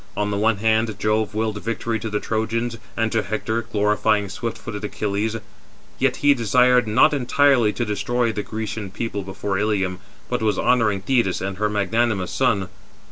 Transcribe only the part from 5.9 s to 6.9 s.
yet he desired